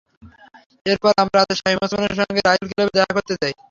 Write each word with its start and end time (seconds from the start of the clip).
এরপর 0.85 1.11
আমরা 1.21 1.37
রাতে 1.37 1.53
শামীম 1.59 1.79
ওসমানের 1.83 2.17
সঙ্গে 2.19 2.41
রাইফেল 2.41 2.69
ক্লাবে 2.71 2.91
দেখা 2.95 3.13
করতে 3.17 3.33
যাই। 3.41 3.53